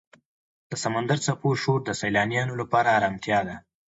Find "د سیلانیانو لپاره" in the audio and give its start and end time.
1.85-2.93